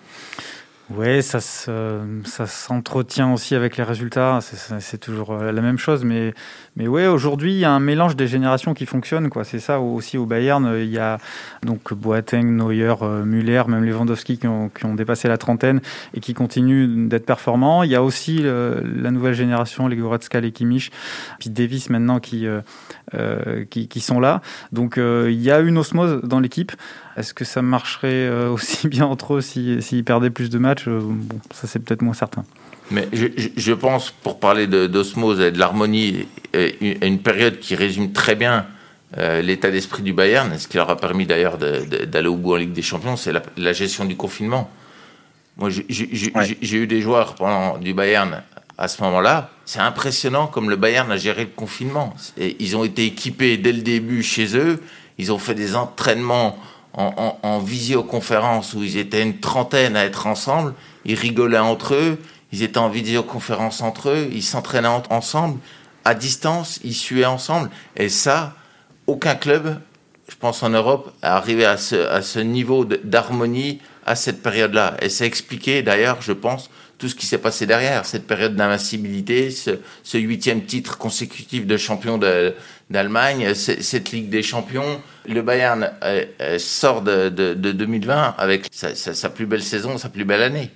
[0.89, 4.39] Oui, ça, ça s'entretient aussi avec les résultats.
[4.41, 6.05] C'est toujours euh, la même chose.
[6.05, 6.33] Mais,
[6.77, 9.29] mais ouais, aujourd'hui, il y a un mélange des générations qui fonctionne.
[9.43, 10.77] C'est ça aussi au Bayern.
[10.79, 11.19] Il y a
[11.65, 15.81] donc Boateng, Neuer, euh, Müller, même Lewandowski qui ont, qui ont dépassé la trentaine
[16.15, 17.83] et qui continuent d'être performants.
[17.83, 20.93] Il y a aussi la nouvelle génération, les Goretzka, les Kimmich,
[21.41, 24.41] puis Davis maintenant qui, euh, qui, qui, sont là.
[24.71, 26.73] Donc il y a une osmose dans l'équipe.
[27.17, 31.01] Est-ce que ça marcherait euh, aussi bien entre eux s'ils perdaient plus de matchs euh,
[31.01, 32.45] bon, Ça, c'est peut-être moins certain.
[32.91, 38.65] Mais je, pense, pour parler d'osmose et de l'harmonie, une période qui résume très bien
[39.19, 42.57] euh, l'état d'esprit du Bayern, ce qui leur a permis d'ailleurs d'aller au bout en
[42.57, 44.71] Ligue des Champions, c'est la, gestion du confinement.
[45.57, 48.43] Moi, j'ai eu des joueurs pendant, du Bayern
[48.79, 49.51] à ce moment-là.
[49.65, 52.15] C'est impressionnant comme le Bayern a géré le confinement.
[52.37, 54.83] Et ils ont été équipés dès le début chez eux.
[55.19, 56.59] Ils ont fait des entraînements
[56.97, 62.19] en, visioconférence où ils étaient une trentaine à être ensemble, ils rigolaient entre eux,
[62.53, 65.59] ils étaient en visioconférence entre eux, ils s'entraînaient ensemble,
[66.05, 67.71] à distance, ils suaient ensemble.
[67.97, 68.55] Et ça,
[69.07, 69.81] aucun club,
[70.29, 74.97] je pense en Europe, est arrivé à ce, ce niveau d'harmonie à cette période-là.
[75.03, 79.51] Et c'est expliqué d'ailleurs, je pense, tout ce qui s'est passé derrière, cette période d'invincibilité,
[79.51, 79.79] ce,
[80.17, 82.19] huitième titre consécutif de champion
[82.91, 85.01] d'Allemagne, cette Ligue des Champions.
[85.29, 90.43] Le Bayern euh, euh, sort de, 2020 avec sa, plus belle saison, sa plus belle
[90.43, 90.71] année.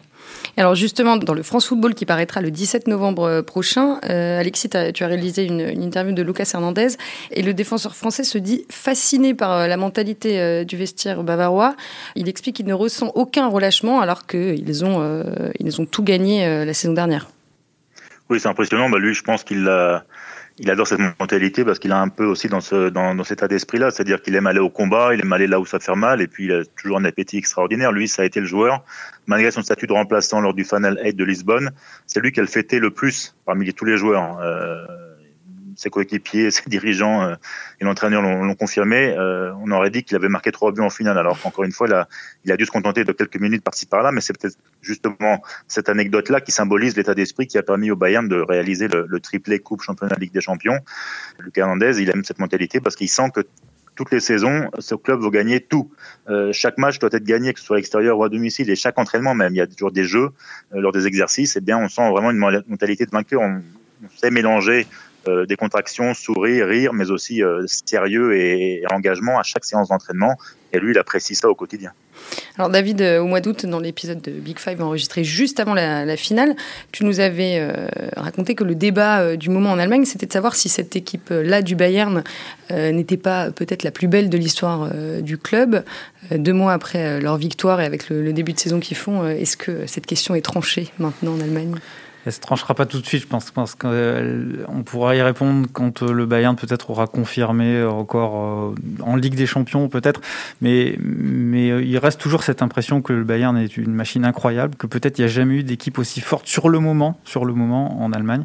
[0.56, 5.04] Alors justement, dans le France Football qui paraîtra le 17 novembre euh, prochain, Alexis, tu
[5.04, 6.88] as réalisé une, interview de Lucas Hernandez
[7.30, 11.76] et le défenseur français se dit fasciné par la mentalité du vestiaire bavarois.
[12.16, 15.24] Il explique qu'il ne ressent aucun relâchement alors qu'ils ont,
[15.60, 17.28] ils ont tout gagné la saison dernière.
[18.30, 18.88] Oui, c'est impressionnant.
[18.88, 20.04] Bah, lui, je pense qu'il a
[20.60, 23.38] il adore cette mentalité parce qu'il a un peu aussi dans, ce, dans, dans cet
[23.38, 25.94] état d'esprit-là, c'est-à-dire qu'il aime aller au combat, il aime aller là où ça fait
[25.94, 27.92] mal, et puis il a toujours un appétit extraordinaire.
[27.92, 28.84] Lui, ça a été le joueur,
[29.26, 31.70] malgré son statut de remplaçant lors du Final 8 de Lisbonne,
[32.06, 34.38] c'est lui qui a le plus parmi tous les joueurs.
[34.40, 35.09] Euh,
[35.80, 37.36] ses coéquipiers, ses dirigeants euh,
[37.80, 41.16] et l'entraîneur l'ont confirmé, euh, on aurait dit qu'il avait marqué trois buts en finale.
[41.16, 41.88] Alors qu'encore une fois,
[42.44, 45.88] il a, dû se contenter de quelques minutes par-ci par-là, mais c'est peut-être justement cette
[45.88, 49.58] anecdote-là qui symbolise l'état d'esprit qui a permis au Bayern de réaliser le, le triplé
[49.58, 50.80] Coupe Championnat Ligue des Champions.
[51.38, 53.40] Lucas Hernandez, il aime cette mentalité parce qu'il sent que
[53.94, 55.90] toutes les saisons, ce club veut gagner tout.
[56.28, 58.76] Euh, chaque match doit être gagné, que ce soit à l'extérieur ou à domicile, et
[58.76, 59.54] chaque entraînement même.
[59.54, 60.30] Il y a toujours des jeux
[60.72, 61.56] lors des exercices.
[61.56, 63.40] Et bien, on sent vraiment une mentalité de vainqueur.
[63.40, 63.62] On,
[64.04, 64.86] on sait mélanger
[65.28, 70.38] euh, des contractions, sourire, rire, mais aussi euh, sérieux et, engagement à chaque séance d'entraînement.
[70.72, 71.92] Et lui, il apprécie ça au quotidien.
[72.56, 76.16] Alors David, euh, au mois d'août, dans l'épisode de Big Five enregistré juste avant la,
[76.16, 76.56] finale,
[76.92, 77.62] tu nous avais
[78.16, 81.74] raconté que le débat du moment en Allemagne, c'était de savoir si cette équipe-là du
[81.74, 82.22] Bayern
[82.70, 84.90] n'était pas peut-être la plus belle de l'histoire
[85.22, 85.84] du club.
[86.30, 89.86] deux mois après leur victoire et avec le début de saison qu'ils font, est-ce que
[89.86, 91.74] cette question est tranchée maintenant en Allemagne?
[92.26, 93.50] Elle se tranchera pas tout de suite, je pense.
[93.50, 99.16] pense qu'on pourra y répondre quand euh, le Bayern peut-être aura confirmé encore euh, en
[99.16, 100.20] Ligue des Champions, peut-être.
[100.60, 104.76] Mais, mais euh, il reste toujours cette impression que le Bayern est une machine incroyable,
[104.76, 107.54] que peut-être il n'y a jamais eu d'équipe aussi forte sur le moment, sur le
[107.54, 108.44] moment en Allemagne,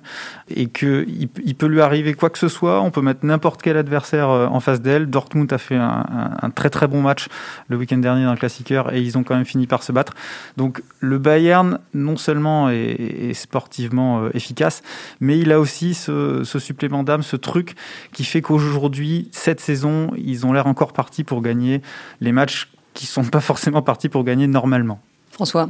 [0.50, 2.82] et que il, peut lui arriver quoi que ce soit.
[2.82, 5.10] On peut mettre n'importe quel adversaire en face d'elle.
[5.10, 6.06] Dortmund a fait un,
[6.42, 7.28] un, très très bon match
[7.68, 10.14] le week-end dernier dans le Classiqueur et ils ont quand même fini par se battre.
[10.58, 14.84] Donc le Bayern non seulement est, est sport sportivement euh, efficace,
[15.20, 17.74] mais il a aussi ce, supplément d'âme, ce truc
[18.14, 21.82] qui fait qu'aujourd'hui, cette saison, ils ont l'air encore partis pour gagner
[22.22, 25.02] les matchs qui sont pas forcément partis pour gagner normalement.
[25.32, 25.68] François,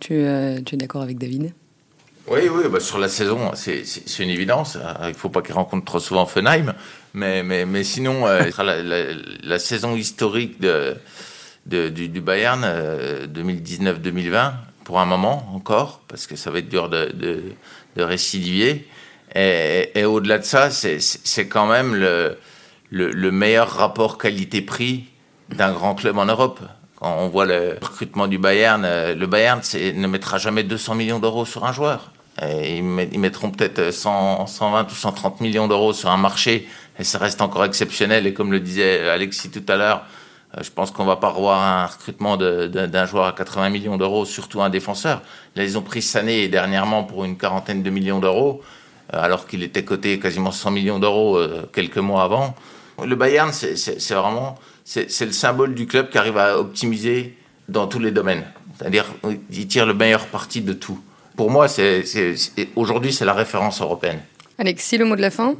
[0.00, 1.52] tu, euh, tu es d'accord avec David?
[2.28, 3.84] Oui, oui, bah sur la saison, c'est
[4.18, 4.78] une évidence.
[5.02, 6.74] Il ne faut pas qu'il rencontre trop souvent Fenheim.
[7.12, 8.82] Mais, mais, mais sinon, euh, la,
[9.42, 10.96] la, saison historique de,
[11.66, 12.64] de du, du, Bayern
[13.32, 14.52] 2019-2020
[14.86, 18.86] pour un moment encore, parce que ça va être dur de, de, récidiver.
[19.34, 22.38] Et, au-delà de ça, c'est quand même le,
[22.90, 25.06] le, meilleur rapport qualité-prix
[25.48, 26.60] d'un grand club en Europe.
[26.94, 31.18] Quand on voit le recrutement du Bayern, euh, le Bayern ne mettra jamais 200 millions
[31.18, 32.12] d'euros sur un joueur.
[32.40, 37.64] ils, mettront peut-être 120 ou 130 millions d'euros sur un marché, et ça reste encore
[37.64, 38.24] exceptionnel.
[38.24, 40.04] Et comme le disait Alexis tout à l'heure,
[40.62, 44.62] je pense qu'on va pas revoir un recrutement d'un joueur à 80 millions d'euros, surtout
[44.62, 45.22] un défenseur.
[45.54, 48.62] Là, ils ont pris Sané dernièrement pour une quarantaine de millions d'euros,
[49.14, 51.38] euh, alors qu'il était coté quasiment 100 millions d'euros
[51.72, 52.54] quelques mois avant.
[53.04, 57.36] Le Bayern, c'est vraiment c'est le symbole du club qui arrive à optimiser
[57.68, 58.44] dans tous les domaines.
[58.78, 59.06] C'est-à-dire,
[59.50, 61.00] il tire le meilleur parti de tout.
[61.36, 61.66] Pour moi,
[62.76, 64.20] aujourd'hui, c'est la référence européenne.
[64.58, 65.54] Alexis, le mot de la fin?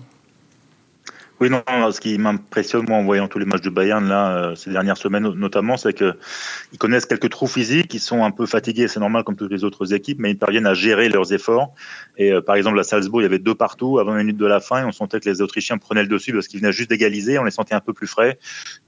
[1.39, 4.55] Oui, non, ce qui m'impressionne, moi, en voyant tous les matchs de Bayern, là, euh,
[4.55, 8.89] ces dernières semaines notamment, c'est qu'ils connaissent quelques trous physiques, ils sont un peu fatigués,
[8.89, 11.75] c'est normal comme toutes les autres équipes, mais ils parviennent à gérer leurs efforts.
[12.17, 14.47] Et euh, par exemple, à Salzbourg, il y avait deux partout avant une minute de
[14.47, 16.89] la fin, et on sentait que les Autrichiens prenaient le dessus parce qu'ils venaient juste
[16.89, 18.39] d'égaliser, on les sentait un peu plus frais.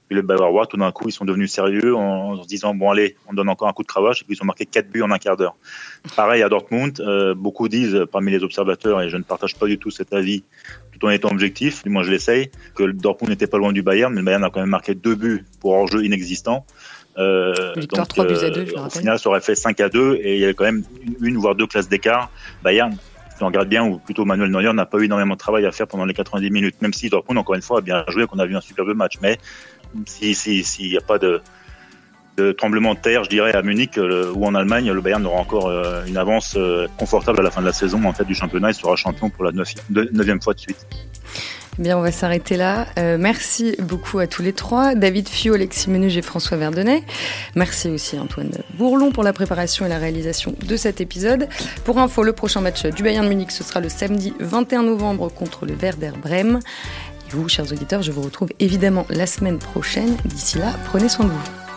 [0.07, 3.15] Puis le Bavarois, tout d'un coup, ils sont devenus sérieux en, se disant, bon, allez,
[3.27, 5.11] on donne encore un coup de cravache, et puis ils ont marqué quatre buts en
[5.11, 5.55] un quart d'heure.
[6.15, 9.77] Pareil à Dortmund, euh, beaucoup disent, parmi les observateurs, et je ne partage pas du
[9.77, 10.43] tout cet avis,
[10.99, 13.81] tout en étant objectif, du moins je l'essaye, que le Dortmund n'était pas loin du
[13.81, 16.65] Bayern, mais le Bayern a quand même marqué deux buts pour hors-jeu inexistant.
[17.17, 20.19] Euh, donc, 3 buts à 2, je Au final, ça aurait fait 5 à 2
[20.21, 20.83] et il y avait quand même
[21.21, 22.31] une, voire deux classes d'écart.
[22.63, 22.95] Bayern,
[23.35, 25.71] si on regarde bien, ou plutôt Manuel Neuer n'a pas eu énormément de travail à
[25.71, 28.39] faire pendant les 90 minutes, même si Dortmund, encore une fois, a bien joué, qu'on
[28.39, 29.15] a vu un superbe match.
[29.21, 29.37] Mais
[30.05, 31.41] s'il si, si, n'y a pas de,
[32.57, 35.67] tremblement de terre, je dirais, à Munich euh, ou en Allemagne, le Bayern aura encore
[35.67, 38.69] euh, une avance euh, confortable à la fin de la saison en tête du championnat.
[38.69, 39.51] Il sera champion pour la
[40.11, 40.85] neuvième fois de suite.
[41.77, 42.87] Eh bien, on va s'arrêter là.
[42.97, 47.03] merci beaucoup à tous les trois, David Fio, Alexis Menuge et François Verdonnet.
[47.55, 51.47] Merci aussi Antoine Bourlon pour la préparation et la réalisation de cet épisode.
[51.85, 55.29] Pour info, le prochain match du Bayern de Munich, ce sera le samedi 21 novembre
[55.29, 56.59] contre le Werder Bremen.
[57.29, 60.17] Et vous, chers auditeurs, je vous retrouve évidemment la semaine prochaine.
[60.25, 61.68] D'ici là, prenez soin de vous.